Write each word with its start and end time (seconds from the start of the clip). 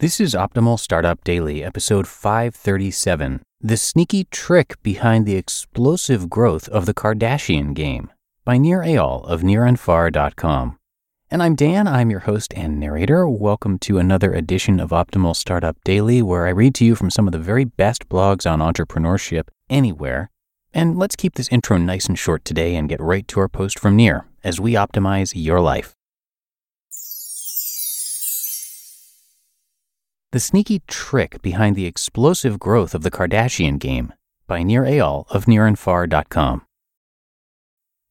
This 0.00 0.20
is 0.20 0.32
Optimal 0.32 0.78
Startup 0.78 1.24
Daily, 1.24 1.64
episode 1.64 2.06
537 2.06 3.42
The 3.60 3.76
Sneaky 3.76 4.28
Trick 4.30 4.80
Behind 4.84 5.26
the 5.26 5.34
Explosive 5.34 6.30
Growth 6.30 6.68
of 6.68 6.86
the 6.86 6.94
Kardashian 6.94 7.74
Game 7.74 8.08
by 8.44 8.58
Nir 8.58 8.78
Eyal 8.78 9.24
of 9.24 9.42
nirandfar.com. 9.42 10.76
And 11.32 11.42
I'm 11.42 11.56
Dan, 11.56 11.88
I'm 11.88 12.12
your 12.12 12.20
host 12.20 12.54
and 12.54 12.78
narrator. 12.78 13.28
Welcome 13.28 13.76
to 13.80 13.98
another 13.98 14.32
edition 14.32 14.78
of 14.78 14.90
Optimal 14.90 15.34
Startup 15.34 15.76
Daily, 15.82 16.22
where 16.22 16.46
I 16.46 16.50
read 16.50 16.76
to 16.76 16.84
you 16.84 16.94
from 16.94 17.10
some 17.10 17.26
of 17.26 17.32
the 17.32 17.40
very 17.40 17.64
best 17.64 18.08
blogs 18.08 18.48
on 18.48 18.60
entrepreneurship 18.60 19.48
anywhere. 19.68 20.30
And 20.72 20.96
let's 20.96 21.16
keep 21.16 21.34
this 21.34 21.48
intro 21.48 21.76
nice 21.76 22.06
and 22.06 22.16
short 22.16 22.44
today 22.44 22.76
and 22.76 22.88
get 22.88 23.00
right 23.00 23.26
to 23.26 23.40
our 23.40 23.48
post 23.48 23.80
from 23.80 23.96
Nir 23.96 24.26
as 24.44 24.60
we 24.60 24.74
optimize 24.74 25.32
your 25.34 25.60
life. 25.60 25.96
The 30.30 30.40
Sneaky 30.40 30.82
Trick 30.86 31.40
Behind 31.40 31.74
the 31.74 31.86
Explosive 31.86 32.58
Growth 32.58 32.94
of 32.94 33.02
the 33.02 33.10
Kardashian 33.10 33.78
Game 33.78 34.12
by 34.46 34.62
Nir 34.62 34.82
Eyal 34.82 35.24
of 35.30 35.46
nirandfar.com. 35.46 36.66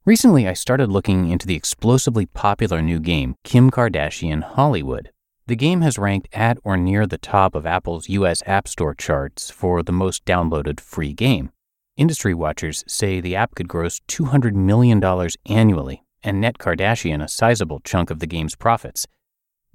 Recently, 0.03 0.47
I 0.47 0.53
started 0.53 0.89
looking 0.89 1.29
into 1.29 1.45
the 1.45 1.53
explosively 1.53 2.25
popular 2.25 2.81
new 2.81 2.99
game, 2.99 3.35
Kim 3.43 3.69
Kardashian 3.69 4.41
Hollywood. 4.41 5.11
The 5.45 5.55
game 5.55 5.81
has 5.81 5.99
ranked 5.99 6.27
at 6.33 6.57
or 6.63 6.75
near 6.75 7.05
the 7.05 7.19
top 7.19 7.53
of 7.53 7.67
Apple's 7.67 8.09
US 8.09 8.41
App 8.47 8.67
Store 8.67 8.95
charts 8.95 9.51
for 9.51 9.83
the 9.83 9.91
most 9.91 10.25
downloaded 10.25 10.79
free 10.79 11.13
game. 11.13 11.51
Industry 11.97 12.33
watchers 12.33 12.83
say 12.87 13.21
the 13.21 13.35
app 13.35 13.53
could 13.53 13.67
gross 13.67 14.01
$200 14.07 14.55
million 14.55 15.03
annually 15.45 16.03
and 16.23 16.41
net 16.41 16.57
Kardashian 16.57 17.23
a 17.23 17.27
sizable 17.27 17.79
chunk 17.81 18.09
of 18.09 18.17
the 18.17 18.27
game's 18.27 18.55
profits. 18.55 19.05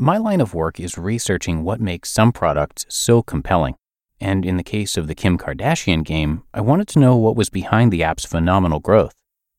My 0.02 0.16
line 0.16 0.40
of 0.40 0.52
work 0.52 0.80
is 0.80 0.98
researching 0.98 1.62
what 1.62 1.80
makes 1.80 2.10
some 2.10 2.32
products 2.32 2.84
so 2.88 3.22
compelling. 3.22 3.76
And 4.20 4.44
in 4.44 4.56
the 4.56 4.64
case 4.64 4.96
of 4.96 5.06
the 5.06 5.14
Kim 5.14 5.38
Kardashian 5.38 6.02
game, 6.02 6.42
I 6.52 6.60
wanted 6.60 6.88
to 6.88 6.98
know 6.98 7.16
what 7.16 7.36
was 7.36 7.50
behind 7.50 7.92
the 7.92 8.02
app's 8.02 8.24
phenomenal 8.24 8.80
growth. 8.80 9.14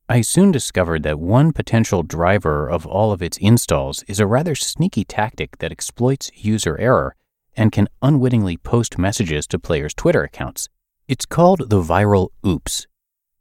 I 0.10 0.20
soon 0.20 0.52
discovered 0.52 1.04
that 1.04 1.18
one 1.18 1.54
potential 1.54 2.04
driver 2.04 2.70
of 2.70 2.86
all 2.86 3.14
of 3.14 3.22
its 3.22 3.38
installs 3.38 4.04
is 4.10 4.20
a 4.20 4.28
rather 4.28 4.54
sneaky 4.54 5.06
tactic 5.06 5.60
that 5.60 5.72
exploits 5.72 6.30
user 6.36 6.78
error 6.78 7.16
and 7.56 7.72
can 7.72 7.88
unwittingly 8.02 8.58
post 8.58 8.98
messages 8.98 9.48
to 9.48 9.58
players' 9.58 9.94
Twitter 9.94 10.24
accounts. 10.24 10.68
It's 11.08 11.26
called 11.26 11.70
the 11.70 11.82
viral 11.82 12.32
oops. 12.46 12.86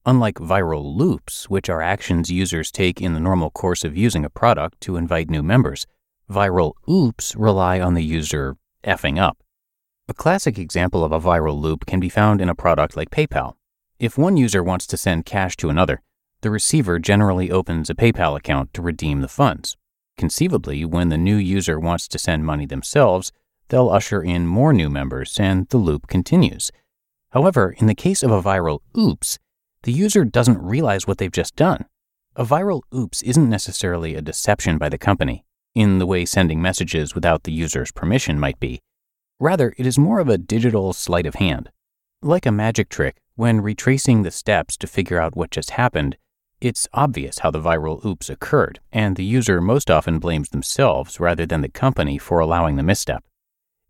Unlike 0.07 0.37
viral 0.37 0.85
loops, 0.97 1.51
which 1.51 1.69
are 1.69 1.83
actions 1.83 2.31
users 2.31 2.71
take 2.71 3.01
in 3.01 3.13
the 3.13 3.19
normal 3.19 3.51
course 3.51 3.83
of 3.83 3.97
using 3.97 4.25
a 4.25 4.31
product 4.31 4.81
to 4.83 4.97
invite 4.97 5.31
new 5.31 5.43
members, 5.43 5.85
Viral 6.33 6.73
oops 6.89 7.37
rely 7.37 7.79
on 7.79 7.93
the 7.93 8.03
user 8.03 8.57
effing 8.85 9.21
up. 9.21 9.37
A 10.09 10.15
classic 10.15 10.59
example 10.59 11.05
of 11.05 11.13
a 11.13 11.21
viral 11.21 11.61
loop 11.61 11.85
can 11.85 12.01
be 12.01 12.09
found 12.09 12.41
in 12.41 12.49
a 12.49 12.55
product 12.55 12.97
like 12.97 13.11
PayPal. 13.11 13.57
If 13.99 14.17
one 14.17 14.39
user 14.39 14.63
wants 14.63 14.87
to 14.87 14.97
send 14.97 15.27
cash 15.27 15.59
to 15.59 15.69
another, 15.69 16.01
the 16.41 16.51
receiver 16.51 16.99
generally 16.99 17.51
opens 17.51 17.91
a 17.91 17.95
PayPal 17.95 18.35
account 18.35 18.73
to 18.73 18.81
redeem 18.81 19.21
the 19.21 19.29
funds. 19.29 19.77
Conceivably, 20.17 20.87
when 20.87 21.11
the 21.11 21.19
new 21.19 21.37
user 21.37 21.79
wants 21.79 22.09
to 22.09 22.19
send 22.19 22.47
money 22.47 22.65
themselves, 22.65 23.31
they'll 23.69 23.91
usher 23.91 24.23
in 24.23 24.47
more 24.47 24.73
new 24.73 24.89
members 24.89 25.39
and 25.39 25.69
the 25.69 25.77
loop 25.77 26.07
continues. 26.07 26.71
However, 27.33 27.75
in 27.77 27.89
the 27.89 27.95
case 27.95 28.23
of 28.23 28.31
a 28.31 28.43
viral 28.43 28.79
oops, 28.97 29.39
the 29.83 29.93
user 29.93 30.25
doesn't 30.25 30.63
realize 30.63 31.07
what 31.07 31.19
they've 31.19 31.31
just 31.31 31.57
done. 31.57 31.85
A 32.37 32.47
viral 32.47 32.81
oops 32.95 33.21
isn't 33.21 33.51
necessarily 33.51 34.15
a 34.15 34.23
deception 34.23 34.79
by 34.79 34.89
the 34.89 34.97
company 34.97 35.45
in 35.75 35.99
the 35.99 36.07
way 36.07 36.25
sending 36.25 36.61
messages 36.61 37.15
without 37.15 37.45
the 37.45 37.53
user's 37.53 37.93
permission 37.93 38.39
might 38.39 38.61
be. 38.61 38.81
Rather, 39.41 39.75
it 39.77 39.87
is 39.87 39.99
more 39.99 40.21
of 40.21 40.29
a 40.29 40.39
digital 40.39 40.93
sleight 40.93 41.27
of 41.27 41.35
hand. 41.37 41.71
Like 42.23 42.47
a 42.47 42.53
magic 42.53 42.89
trick, 42.89 43.21
when 43.35 43.61
retracing 43.61 44.23
the 44.23 44.31
steps 44.31 44.77
to 44.77 44.87
figure 44.87 45.21
out 45.21 45.35
what 45.35 45.51
just 45.51 45.71
happened, 45.73 46.17
it's 46.61 46.87
obvious 46.93 47.41
how 47.41 47.51
the 47.51 47.61
viral 47.61 48.05
oops 48.05 48.31
occurred, 48.31 48.79
and 48.93 49.17
the 49.17 49.25
user 49.25 49.61
most 49.61 49.91
often 49.91 50.21
blames 50.21 50.51
themselves 50.51 51.19
rather 51.19 51.45
than 51.45 51.61
the 51.61 51.69
company 51.69 52.19
for 52.19 52.39
allowing 52.39 52.77
the 52.77 52.85
misstep. 52.85 53.25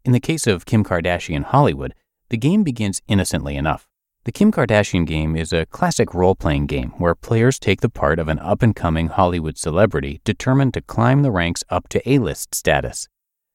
In 0.05 0.13
the 0.13 0.21
case 0.21 0.47
of 0.47 0.65
Kim 0.65 0.83
Kardashian 0.83 1.45
Hollywood, 1.45 1.95
the 2.31 2.39
game 2.39 2.63
begins 2.63 3.03
innocently 3.07 3.57
enough. 3.57 3.87
The 4.25 4.31
Kim 4.31 4.53
Kardashian 4.53 5.05
game 5.05 5.35
is 5.35 5.53
a 5.53 5.67
classic 5.67 6.15
role 6.15 6.37
playing 6.37 6.67
game 6.67 6.91
where 6.91 7.17
players 7.17 7.59
take 7.59 7.81
the 7.81 7.89
part 7.89 8.21
of 8.21 8.29
an 8.29 8.39
up 8.39 8.63
and 8.63 8.75
coming 8.75 9.09
Hollywood 9.09 9.59
celebrity 9.59 10.21
determined 10.23 10.75
to 10.75 10.81
climb 10.81 11.23
the 11.23 11.33
ranks 11.33 11.65
up 11.71 11.89
to 11.89 12.09
A 12.09 12.21
list 12.21 12.55
status. 12.55 13.09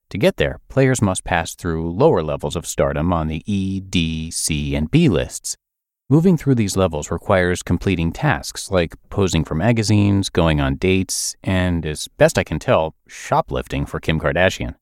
To 0.09 0.17
get 0.17 0.35
there, 0.35 0.59
players 0.67 1.01
must 1.01 1.23
pass 1.23 1.55
through 1.55 1.93
lower 1.93 2.21
levels 2.21 2.57
of 2.57 2.67
stardom 2.67 3.13
on 3.13 3.29
the 3.29 3.43
E, 3.45 3.79
D, 3.79 4.29
C, 4.29 4.75
and 4.75 4.91
B 4.91 5.07
lists. 5.07 5.55
Moving 6.09 6.35
through 6.35 6.55
these 6.55 6.75
levels 6.75 7.11
requires 7.11 7.63
completing 7.63 8.11
tasks 8.11 8.69
like 8.69 8.93
posing 9.09 9.45
for 9.45 9.55
magazines, 9.55 10.29
going 10.29 10.59
on 10.59 10.75
dates, 10.75 11.33
and, 11.43 11.85
as 11.85 12.09
best 12.17 12.37
I 12.37 12.43
can 12.43 12.59
tell, 12.59 12.93
shoplifting 13.07 13.85
for 13.85 14.01
Kim 14.01 14.19
Kardashian. 14.19 14.75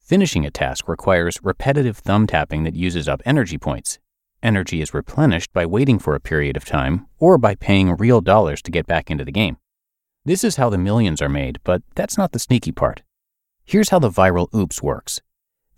Finishing 0.00 0.46
a 0.46 0.50
task 0.50 0.88
requires 0.88 1.40
repetitive 1.42 1.98
thumb 1.98 2.26
tapping 2.26 2.64
that 2.64 2.74
uses 2.74 3.06
up 3.06 3.20
energy 3.26 3.58
points, 3.58 3.98
Energy 4.46 4.80
is 4.80 4.94
replenished 4.94 5.52
by 5.52 5.66
waiting 5.66 5.98
for 5.98 6.14
a 6.14 6.20
period 6.20 6.56
of 6.56 6.64
time 6.64 7.08
or 7.18 7.36
by 7.36 7.56
paying 7.56 7.96
real 7.96 8.20
dollars 8.20 8.62
to 8.62 8.70
get 8.70 8.86
back 8.86 9.10
into 9.10 9.24
the 9.24 9.32
game. 9.32 9.56
This 10.24 10.44
is 10.44 10.54
how 10.54 10.70
the 10.70 10.78
millions 10.78 11.20
are 11.20 11.28
made, 11.28 11.58
but 11.64 11.82
that's 11.96 12.16
not 12.16 12.30
the 12.30 12.38
sneaky 12.38 12.70
part. 12.70 13.02
Here's 13.64 13.88
how 13.88 13.98
the 13.98 14.08
viral 14.08 14.46
oops 14.54 14.80
works. 14.80 15.20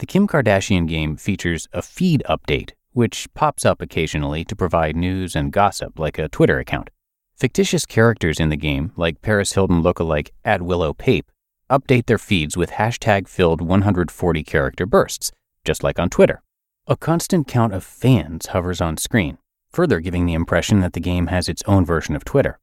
The 0.01 0.05
Kim 0.07 0.29
Kardashian 0.29 0.87
game 0.87 1.17
features 1.17 1.67
a 1.73 1.81
feed 1.81 2.23
update, 2.29 2.73
which 2.93 3.27
pops 3.33 3.65
up 3.65 3.81
occasionally 3.81 4.45
to 4.45 4.55
provide 4.55 4.97
news 4.97 5.35
and 5.35 5.51
gossip 5.51 5.99
like 5.99 6.19
a 6.19 6.29
Twitter 6.29 6.59
account. 6.59 6.91
Fictitious 7.37 7.87
characters 7.87 8.39
in 8.39 8.51
the 8.51 8.57
game, 8.57 8.93
like 8.97 9.23
Paris 9.23 9.55
Hilton 9.55 9.83
lookalike 9.83 10.29
Ad 10.45 10.61
Willow 10.61 10.93
Pape, 10.93 11.33
update 11.71 12.05
their 12.05 12.19
feeds 12.19 12.55
with 12.55 12.73
hashtag 12.73 13.29
filled 13.29 13.63
140 13.63 14.43
character 14.43 14.85
bursts, 14.85 15.33
just 15.65 15.83
like 15.83 15.99
on 15.99 16.11
Twitter. 16.11 16.43
A 16.91 16.97
constant 16.97 17.47
count 17.47 17.75
of 17.75 17.85
fans 17.85 18.47
hovers 18.47 18.81
on 18.81 18.97
screen, 18.97 19.37
further 19.71 20.01
giving 20.01 20.25
the 20.25 20.33
impression 20.33 20.81
that 20.81 20.95
the 20.95 21.01
game 21.01 21.27
has 21.27 21.47
its 21.47 21.63
own 21.67 21.85
version 21.85 22.17
of 22.17 22.25
Twitter. 22.25 22.59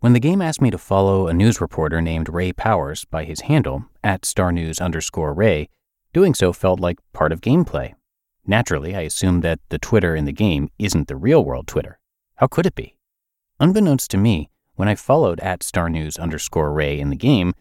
When 0.00 0.12
the 0.12 0.18
game 0.18 0.42
asked 0.42 0.60
me 0.60 0.72
to 0.72 0.76
follow 0.76 1.28
a 1.28 1.32
news 1.32 1.60
reporter 1.60 2.02
named 2.02 2.28
Ray 2.28 2.52
Powers 2.52 3.04
by 3.04 3.22
his 3.22 3.42
handle, 3.42 3.84
at 4.02 4.22
starnews 4.22 4.82
underscore 4.82 5.32
Ray, 5.32 5.68
doing 6.12 6.34
so 6.34 6.52
felt 6.52 6.80
like 6.80 6.98
part 7.12 7.30
of 7.30 7.40
gameplay. 7.40 7.94
Naturally, 8.44 8.96
I 8.96 9.02
assumed 9.02 9.44
that 9.44 9.60
the 9.68 9.78
Twitter 9.78 10.16
in 10.16 10.24
the 10.24 10.32
game 10.32 10.68
isn't 10.80 11.06
the 11.06 11.14
real 11.14 11.44
world 11.44 11.68
Twitter. 11.68 12.00
How 12.38 12.48
could 12.48 12.66
it 12.66 12.74
be? 12.74 12.96
Unbeknownst 13.60 14.10
to 14.10 14.16
me, 14.16 14.50
when 14.74 14.88
I 14.88 14.96
followed 14.96 15.38
at 15.38 15.60
starnews 15.60 16.18
underscore 16.18 16.72
Ray 16.72 16.98
in 16.98 17.10
the 17.10 17.14
game, 17.14 17.54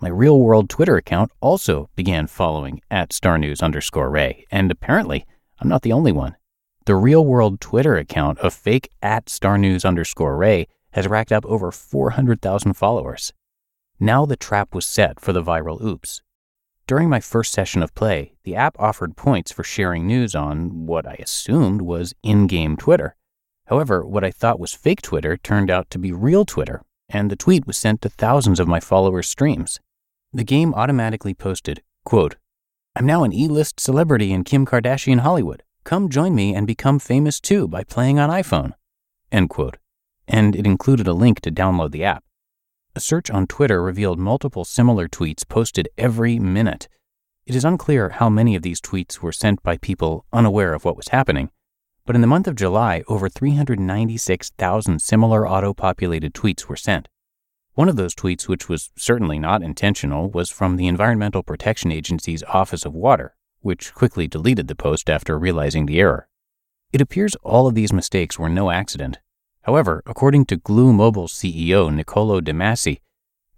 my 0.00 0.08
real 0.08 0.40
world 0.40 0.68
Twitter 0.68 0.96
account 0.96 1.30
also 1.40 1.88
began 1.94 2.26
following 2.26 2.80
at 2.90 3.10
starnews 3.10 3.62
underscore 3.62 4.10
Ray, 4.10 4.44
and 4.50 4.68
apparently 4.68 5.24
I'm 5.62 5.68
not 5.68 5.82
the 5.82 5.92
only 5.92 6.10
one. 6.10 6.34
The 6.86 6.96
real 6.96 7.24
world 7.24 7.60
Twitter 7.60 7.96
account 7.96 8.40
of 8.40 8.52
fake 8.52 8.90
at 9.00 9.26
starnews 9.26 9.84
underscore 9.84 10.36
Ray 10.36 10.66
has 10.90 11.06
racked 11.06 11.30
up 11.30 11.46
over 11.46 11.70
400,000 11.70 12.72
followers. 12.74 13.32
Now 14.00 14.26
the 14.26 14.34
trap 14.34 14.74
was 14.74 14.84
set 14.84 15.20
for 15.20 15.32
the 15.32 15.42
viral 15.42 15.80
oops. 15.80 16.20
During 16.88 17.08
my 17.08 17.20
first 17.20 17.52
session 17.52 17.80
of 17.80 17.94
play, 17.94 18.34
the 18.42 18.56
app 18.56 18.74
offered 18.80 19.16
points 19.16 19.52
for 19.52 19.62
sharing 19.62 20.04
news 20.04 20.34
on 20.34 20.84
what 20.86 21.06
I 21.06 21.14
assumed 21.20 21.82
was 21.82 22.12
in 22.24 22.48
game 22.48 22.76
Twitter. 22.76 23.14
However, 23.66 24.04
what 24.04 24.24
I 24.24 24.32
thought 24.32 24.58
was 24.58 24.74
fake 24.74 25.00
Twitter 25.00 25.36
turned 25.36 25.70
out 25.70 25.88
to 25.90 25.98
be 26.00 26.10
real 26.10 26.44
Twitter, 26.44 26.82
and 27.08 27.30
the 27.30 27.36
tweet 27.36 27.68
was 27.68 27.78
sent 27.78 28.02
to 28.02 28.08
thousands 28.08 28.58
of 28.58 28.66
my 28.66 28.80
followers' 28.80 29.28
streams. 29.28 29.78
The 30.32 30.42
game 30.42 30.74
automatically 30.74 31.34
posted, 31.34 31.84
quote, 32.04 32.34
I'm 32.94 33.06
now 33.06 33.24
an 33.24 33.32
E 33.32 33.48
list 33.48 33.80
celebrity 33.80 34.32
in 34.32 34.44
Kim 34.44 34.66
Kardashian 34.66 35.20
Hollywood. 35.20 35.62
Come 35.82 36.10
join 36.10 36.34
me 36.34 36.54
and 36.54 36.66
become 36.66 36.98
famous 36.98 37.40
too 37.40 37.66
by 37.66 37.84
playing 37.84 38.18
on 38.18 38.28
iPhone. 38.28 38.74
End 39.30 39.48
quote. 39.48 39.78
And 40.28 40.54
it 40.54 40.66
included 40.66 41.08
a 41.08 41.14
link 41.14 41.40
to 41.40 41.50
download 41.50 41.92
the 41.92 42.04
app. 42.04 42.22
A 42.94 43.00
search 43.00 43.30
on 43.30 43.46
Twitter 43.46 43.82
revealed 43.82 44.18
multiple 44.18 44.66
similar 44.66 45.08
tweets 45.08 45.48
posted 45.48 45.88
every 45.96 46.38
minute. 46.38 46.86
It 47.46 47.54
is 47.54 47.64
unclear 47.64 48.10
how 48.10 48.28
many 48.28 48.54
of 48.54 48.62
these 48.62 48.80
tweets 48.80 49.20
were 49.20 49.32
sent 49.32 49.62
by 49.62 49.78
people 49.78 50.26
unaware 50.30 50.74
of 50.74 50.84
what 50.84 50.98
was 50.98 51.08
happening, 51.08 51.50
but 52.04 52.14
in 52.14 52.20
the 52.20 52.26
month 52.26 52.46
of 52.46 52.56
July, 52.56 53.04
over 53.08 53.30
396,000 53.30 55.00
similar 55.00 55.48
auto 55.48 55.72
populated 55.72 56.34
tweets 56.34 56.66
were 56.66 56.76
sent. 56.76 57.08
One 57.74 57.88
of 57.88 57.96
those 57.96 58.14
tweets, 58.14 58.48
which 58.48 58.68
was 58.68 58.90
certainly 58.96 59.38
not 59.38 59.62
intentional, 59.62 60.30
was 60.30 60.50
from 60.50 60.76
the 60.76 60.86
Environmental 60.86 61.42
Protection 61.42 61.90
Agency's 61.90 62.42
Office 62.42 62.84
of 62.84 62.92
Water, 62.92 63.34
which 63.60 63.94
quickly 63.94 64.28
deleted 64.28 64.68
the 64.68 64.74
post 64.74 65.08
after 65.08 65.38
realizing 65.38 65.86
the 65.86 65.98
error. 65.98 66.28
It 66.92 67.00
appears 67.00 67.34
all 67.36 67.66
of 67.66 67.74
these 67.74 67.92
mistakes 67.92 68.38
were 68.38 68.50
no 68.50 68.70
accident. 68.70 69.20
However, 69.62 70.02
according 70.04 70.44
to 70.46 70.56
Glu 70.56 70.92
Mobile 70.92 71.28
CEO 71.28 71.90
Niccolo 71.90 72.42
De 72.42 72.52
Masi, 72.52 73.00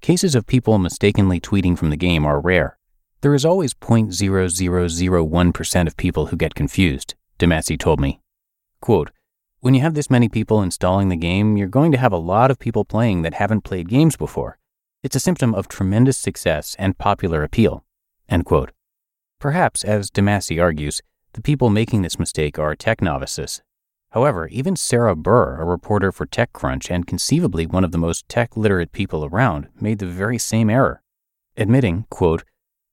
cases 0.00 0.36
of 0.36 0.46
people 0.46 0.78
mistakenly 0.78 1.40
tweeting 1.40 1.76
from 1.76 1.90
the 1.90 1.96
game 1.96 2.24
are 2.24 2.40
rare. 2.40 2.78
There 3.20 3.34
is 3.34 3.44
always 3.44 3.74
0.0001% 3.74 5.86
of 5.88 5.96
people 5.96 6.26
who 6.26 6.36
get 6.36 6.54
confused, 6.54 7.14
DeMasi 7.40 7.80
told 7.80 7.98
me. 7.98 8.20
Quote, 8.80 9.10
when 9.64 9.72
you 9.72 9.80
have 9.80 9.94
this 9.94 10.10
many 10.10 10.28
people 10.28 10.60
installing 10.60 11.08
the 11.08 11.16
game, 11.16 11.56
you're 11.56 11.66
going 11.66 11.90
to 11.90 11.96
have 11.96 12.12
a 12.12 12.18
lot 12.18 12.50
of 12.50 12.58
people 12.58 12.84
playing 12.84 13.22
that 13.22 13.32
haven't 13.32 13.62
played 13.62 13.88
games 13.88 14.14
before. 14.14 14.58
It's 15.02 15.16
a 15.16 15.20
symptom 15.20 15.54
of 15.54 15.68
tremendous 15.68 16.18
success 16.18 16.76
and 16.78 16.98
popular 16.98 17.42
appeal. 17.42 17.82
End 18.28 18.44
quote. 18.44 18.72
Perhaps, 19.40 19.82
as 19.82 20.10
DeMasi 20.10 20.60
argues, 20.60 21.00
the 21.32 21.40
people 21.40 21.70
making 21.70 22.02
this 22.02 22.18
mistake 22.18 22.58
are 22.58 22.76
tech 22.76 23.00
novices. 23.00 23.62
However, 24.10 24.48
even 24.48 24.76
Sarah 24.76 25.16
Buhr, 25.16 25.58
a 25.58 25.64
reporter 25.64 26.12
for 26.12 26.26
TechCrunch 26.26 26.90
and 26.90 27.06
conceivably 27.06 27.64
one 27.64 27.84
of 27.84 27.90
the 27.90 27.96
most 27.96 28.28
tech 28.28 28.58
literate 28.58 28.92
people 28.92 29.24
around, 29.24 29.68
made 29.80 29.98
the 29.98 30.04
very 30.04 30.36
same 30.36 30.68
error, 30.68 31.00
admitting, 31.56 32.04
quote, 32.10 32.44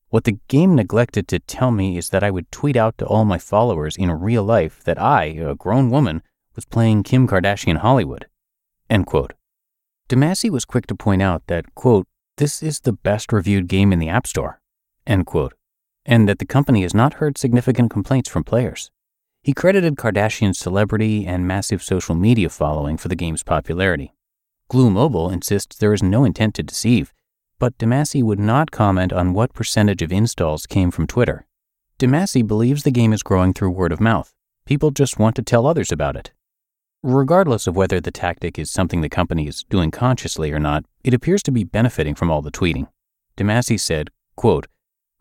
what 0.08 0.24
the 0.24 0.40
game 0.48 0.76
neglected 0.76 1.28
to 1.28 1.40
tell 1.40 1.72
me 1.72 1.98
is 1.98 2.12
that 2.12 2.24
I 2.24 2.32
would 2.32 2.50
tweet 2.50 2.78
out 2.78 2.98
to 3.00 3.06
all 3.06 3.26
my 3.26 3.40
followers 3.40 3.98
in 3.98 4.10
real 4.10 4.46
life 4.46 4.82
that 4.86 5.02
I, 5.02 5.26
a 5.26 5.54
grown 5.54 5.90
woman, 5.90 6.22
was 6.56 6.66
playing 6.66 7.04
Kim 7.04 7.28
Kardashian 7.28 7.78
Hollywood. 7.78 8.28
End 8.90 9.06
quote. 9.06 9.34
DeMasi 10.10 10.50
was 10.50 10.66
quick 10.66 10.88
to 10.88 10.96
point 10.96 11.22
out 11.22 11.48
that, 11.48 11.74
quote, 11.76 12.08
this 12.38 12.62
is 12.62 12.82
the 12.82 12.94
best 12.94 13.32
reviewed 13.32 13.68
game 13.68 13.94
in 13.94 14.00
the 14.00 14.10
App 14.10 14.28
Store, 14.28 14.60
end 15.08 15.26
quote, 15.26 15.54
and 16.06 16.28
that 16.28 16.40
the 16.40 16.46
company 16.46 16.82
has 16.82 16.94
not 16.94 17.16
heard 17.16 17.38
significant 17.38 17.92
complaints 17.92 18.30
from 18.30 18.44
players. 18.44 18.92
He 19.44 19.54
credited 19.54 19.96
Kardashian's 19.96 20.60
celebrity 20.60 21.26
and 21.26 21.48
massive 21.48 21.82
social 21.82 22.16
media 22.16 22.50
following 22.50 22.98
for 22.98 23.08
the 23.08 23.16
game's 23.16 23.44
popularity. 23.44 24.14
Glu 24.68 24.90
Mobile 24.90 25.30
insists 25.30 25.78
there 25.78 25.94
is 25.94 26.04
no 26.04 26.24
intent 26.24 26.56
to 26.56 26.64
deceive, 26.64 27.14
but 27.60 27.78
DeMasi 27.78 28.24
would 28.24 28.40
not 28.40 28.72
comment 28.72 29.14
on 29.14 29.34
what 29.34 29.54
percentage 29.54 30.02
of 30.02 30.12
installs 30.12 30.66
came 30.66 30.92
from 30.92 31.08
Twitter. 31.08 31.46
DeMasi 32.00 32.46
believes 32.46 32.84
the 32.84 32.92
game 32.92 33.14
is 33.14 33.24
growing 33.24 33.54
through 33.54 33.70
word 33.70 33.92
of 33.92 34.02
mouth. 34.02 34.34
People 34.66 34.92
just 34.92 35.20
want 35.20 35.36
to 35.36 35.42
tell 35.42 35.68
others 35.68 35.92
about 35.92 36.16
it. 36.16 36.32
Regardless 37.04 37.66
of 37.66 37.76
whether 37.76 38.00
the 38.00 38.12
tactic 38.12 38.60
is 38.60 38.70
something 38.70 39.02
the 39.02 39.10
company 39.10 39.48
is 39.48 39.64
doing 39.64 39.90
consciously 39.90 40.52
or 40.52 40.60
not, 40.60 40.86
it 41.04 41.16
appears 41.16 41.42
to 41.42 41.52
be 41.52 41.64
benefiting 41.64 42.14
from 42.14 42.30
all 42.30 42.44
the 42.44 42.52
tweeting. 42.52 42.88
DeMasi 43.36 43.80
said, 43.80 44.12
quote, 44.36 44.68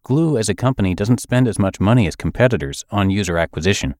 Glu 0.02 0.36
as 0.36 0.50
a 0.50 0.54
company 0.54 0.94
doesn't 0.94 1.22
spend 1.22 1.48
as 1.48 1.58
much 1.58 1.80
money 1.80 2.06
as 2.06 2.16
competitors 2.16 2.84
on 2.90 3.08
user 3.08 3.38
acquisition. 3.38 3.94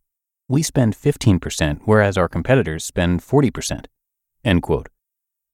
We 0.47 0.63
spend 0.63 0.95
15%, 0.95 1.81
whereas 1.87 2.19
our 2.19 2.29
competitors 2.29 2.85
spend 2.85 3.23
40%. 3.23 3.87
End 4.45 4.63
quote. 4.63 4.91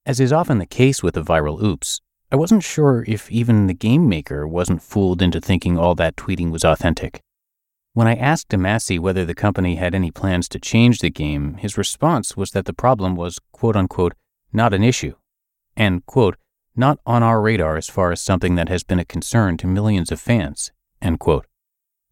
As 0.04 0.18
is 0.18 0.32
often 0.32 0.58
the 0.58 0.66
case 0.66 1.04
with 1.04 1.16
a 1.16 1.22
viral 1.22 1.62
oops, 1.62 2.00
I 2.32 2.36
wasn't 2.36 2.64
sure 2.64 3.04
if 3.06 3.30
even 3.30 3.68
the 3.68 3.74
game 3.74 4.08
maker 4.08 4.48
wasn't 4.48 4.82
fooled 4.82 5.22
into 5.22 5.40
thinking 5.40 5.78
all 5.78 5.94
that 5.94 6.16
tweeting 6.16 6.50
was 6.50 6.64
authentic. 6.64 7.20
When 7.96 8.06
I 8.06 8.14
asked 8.14 8.50
DeMasi 8.50 8.98
whether 8.98 9.24
the 9.24 9.34
company 9.34 9.76
had 9.76 9.94
any 9.94 10.10
plans 10.10 10.50
to 10.50 10.58
change 10.58 10.98
the 10.98 11.08
game, 11.08 11.54
his 11.54 11.78
response 11.78 12.36
was 12.36 12.50
that 12.50 12.66
the 12.66 12.74
problem 12.74 13.16
was, 13.16 13.38
quote 13.52 13.74
unquote, 13.74 14.12
not 14.52 14.74
an 14.74 14.82
issue, 14.82 15.14
and, 15.78 16.04
quote, 16.04 16.36
not 16.76 16.98
on 17.06 17.22
our 17.22 17.40
radar 17.40 17.78
as 17.78 17.88
far 17.88 18.12
as 18.12 18.20
something 18.20 18.54
that 18.56 18.68
has 18.68 18.84
been 18.84 18.98
a 18.98 19.04
concern 19.06 19.56
to 19.56 19.66
millions 19.66 20.12
of 20.12 20.20
fans, 20.20 20.72
end 21.00 21.20
quote. 21.20 21.46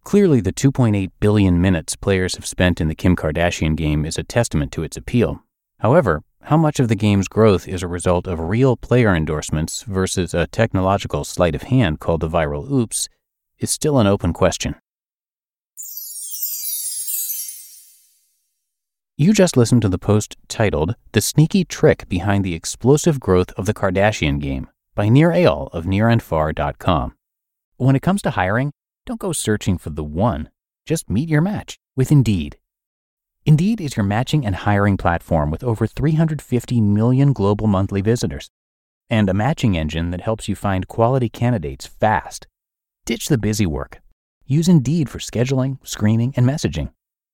Clearly, 0.04 0.40
the 0.40 0.54
2.8 0.54 1.10
billion 1.20 1.60
minutes 1.60 1.96
players 1.96 2.36
have 2.36 2.46
spent 2.46 2.80
in 2.80 2.88
the 2.88 2.94
Kim 2.94 3.14
Kardashian 3.14 3.76
game 3.76 4.06
is 4.06 4.16
a 4.16 4.24
testament 4.24 4.72
to 4.72 4.84
its 4.84 4.96
appeal. 4.96 5.42
However, 5.80 6.22
how 6.44 6.56
much 6.56 6.80
of 6.80 6.88
the 6.88 6.96
game's 6.96 7.28
growth 7.28 7.68
is 7.68 7.82
a 7.82 7.88
result 7.88 8.26
of 8.26 8.40
real 8.40 8.78
player 8.78 9.14
endorsements 9.14 9.82
versus 9.82 10.32
a 10.32 10.46
technological 10.46 11.24
sleight 11.24 11.54
of 11.54 11.64
hand 11.64 12.00
called 12.00 12.20
the 12.20 12.28
viral 12.30 12.70
oops 12.72 13.10
is 13.58 13.70
still 13.70 13.98
an 13.98 14.06
open 14.06 14.32
question. 14.32 14.76
You 19.16 19.32
just 19.32 19.56
listened 19.56 19.82
to 19.82 19.88
the 19.88 19.96
post 19.96 20.36
titled 20.48 20.96
The 21.12 21.20
Sneaky 21.20 21.64
Trick 21.64 22.08
Behind 22.08 22.44
the 22.44 22.54
Explosive 22.54 23.20
Growth 23.20 23.52
of 23.52 23.64
the 23.64 23.72
Kardashian 23.72 24.40
Game 24.40 24.68
by 24.96 25.08
Nir 25.08 25.30
Eyal 25.30 25.72
of 25.72 25.84
nirandfar.com. 25.84 27.14
When 27.76 27.94
it 27.94 28.02
comes 28.02 28.22
to 28.22 28.30
hiring, 28.30 28.72
don't 29.06 29.20
go 29.20 29.32
searching 29.32 29.78
for 29.78 29.90
the 29.90 30.02
one. 30.02 30.50
Just 30.84 31.08
meet 31.08 31.28
your 31.28 31.42
match 31.42 31.78
with 31.94 32.10
Indeed. 32.10 32.58
Indeed 33.46 33.80
is 33.80 33.96
your 33.96 34.02
matching 34.02 34.44
and 34.44 34.56
hiring 34.56 34.96
platform 34.96 35.52
with 35.52 35.62
over 35.62 35.86
350 35.86 36.80
million 36.80 37.32
global 37.32 37.68
monthly 37.68 38.00
visitors 38.00 38.50
and 39.08 39.28
a 39.28 39.34
matching 39.34 39.76
engine 39.76 40.10
that 40.10 40.22
helps 40.22 40.48
you 40.48 40.56
find 40.56 40.88
quality 40.88 41.28
candidates 41.28 41.86
fast. 41.86 42.48
Ditch 43.04 43.28
the 43.28 43.38
busy 43.38 43.64
work. 43.64 44.00
Use 44.44 44.66
Indeed 44.66 45.08
for 45.08 45.20
scheduling, 45.20 45.78
screening, 45.86 46.34
and 46.36 46.44
messaging. 46.44 46.90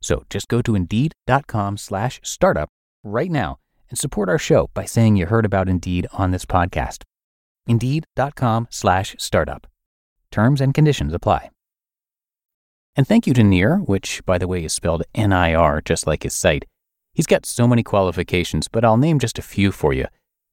So 0.00 0.24
just 0.30 0.48
go 0.48 0.62
to 0.62 0.74
indeed.com 0.74 1.76
slash 1.76 2.20
startup 2.22 2.70
right 3.02 3.30
now 3.30 3.58
and 3.90 3.98
support 3.98 4.28
our 4.28 4.38
show 4.38 4.70
by 4.74 4.84
saying 4.84 5.16
you 5.16 5.26
heard 5.26 5.44
about 5.44 5.68
Indeed 5.68 6.06
on 6.12 6.30
this 6.30 6.44
podcast. 6.44 7.04
Indeed.com 7.66 8.68
slash 8.70 9.16
startup. 9.18 9.66
Terms 10.30 10.60
and 10.60 10.74
conditions 10.74 11.14
apply. 11.14 11.50
And 12.96 13.06
thank 13.06 13.26
you 13.26 13.34
to 13.34 13.44
Nir, 13.44 13.76
which, 13.76 14.24
by 14.26 14.38
the 14.38 14.48
way, 14.48 14.64
is 14.64 14.72
spelled 14.72 15.04
N 15.14 15.32
I 15.32 15.54
R, 15.54 15.80
just 15.80 16.06
like 16.06 16.24
his 16.24 16.34
site. 16.34 16.64
He's 17.12 17.26
got 17.26 17.46
so 17.46 17.68
many 17.68 17.82
qualifications, 17.82 18.68
but 18.68 18.84
I'll 18.84 18.96
name 18.96 19.18
just 19.18 19.38
a 19.38 19.42
few 19.42 19.72
for 19.72 19.92
you. 19.92 20.06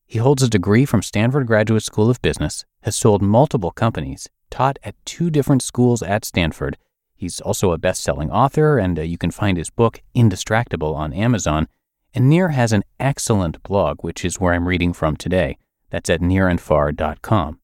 He 0.06 0.20
holds 0.20 0.44
a 0.44 0.50
degree 0.50 0.86
from 0.86 1.02
Stanford 1.02 1.48
Graduate 1.48 1.84
School 1.84 2.10
of 2.10 2.22
Business, 2.22 2.64
has 2.84 2.96
sold 2.96 3.22
multiple 3.22 3.72
companies, 3.72 4.30
taught 4.52 4.78
at 4.84 4.96
two 5.06 5.30
different 5.30 5.64
schools 5.64 6.04
at 6.04 6.24
Stanford. 6.24 6.78
He's 7.16 7.42
also 7.42 7.72
a 7.72 7.78
best 7.78 8.04
selling 8.04 8.30
author, 8.30 8.78
and 8.78 9.00
uh, 9.00 9.04
you 9.04 9.18
can 9.18 9.32
find 9.32 9.58
his 9.58 9.70
book, 9.70 10.02
Indistractable, 10.16 10.96
on 10.96 11.14
Amazon. 11.14 11.68
And 12.14 12.30
Nir 12.30 12.50
has 12.50 12.72
an 12.72 12.84
excellent 13.00 13.64
blog, 13.64 14.04
which 14.04 14.24
is 14.24 14.40
where 14.40 14.54
I'm 14.54 14.68
reading 14.68 14.94
from 14.94 15.16
today. 15.16 15.58
That's 15.90 16.10
at 16.10 16.22
nirandfar.com. 16.22 17.60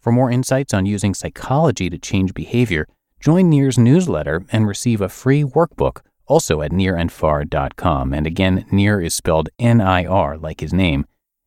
For 0.00 0.12
more 0.12 0.30
insights 0.30 0.72
on 0.72 0.86
using 0.86 1.14
psychology 1.14 1.90
to 1.90 1.98
change 1.98 2.34
behavior, 2.34 2.86
Join 3.20 3.50
Nir's 3.50 3.78
newsletter 3.78 4.46
and 4.50 4.66
receive 4.66 5.02
a 5.02 5.10
free 5.10 5.44
workbook 5.44 6.00
also 6.26 6.62
at 6.62 6.72
nirandfar.com. 6.72 8.14
And 8.14 8.26
again, 8.26 8.64
Nir 8.72 9.00
is 9.00 9.14
spelled 9.14 9.50
N 9.58 9.80
I 9.80 10.06
R 10.06 10.38
like 10.38 10.60
his 10.60 10.72
name. 10.72 11.04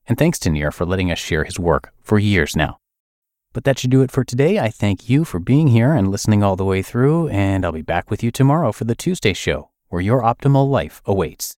And 0.08 0.18
thanks 0.18 0.38
to 0.40 0.52
Nir 0.52 0.72
for 0.72 0.86
letting 0.86 1.12
us 1.12 1.18
share 1.18 1.46
his 1.46 1.58
work 1.58 1.92
for 2.04 2.20
years 2.20 2.56
now. 2.56 2.78
But 3.54 3.64
that 3.64 3.80
should 3.80 3.92
do 3.92 4.02
it 4.02 4.12
for 4.12 4.24
today. 4.24 4.60
I 4.60 4.70
thank 4.70 5.10
you 5.10 5.24
for 5.24 5.40
being 5.40 5.68
here 5.68 5.94
and 5.94 6.10
listening 6.12 6.44
all 6.44 6.56
the 6.56 6.66
way 6.66 6.82
through, 6.82 7.30
and 7.30 7.64
I'll 7.64 7.72
be 7.72 7.82
back 7.82 8.10
with 8.12 8.24
you 8.24 8.32
tomorrow 8.32 8.72
for 8.72 8.84
the 8.84 8.96
Tuesday 8.96 9.34
show, 9.34 9.70
where 9.90 10.02
your 10.02 10.22
optimal 10.22 10.70
life 10.70 11.02
awaits. 11.06 11.56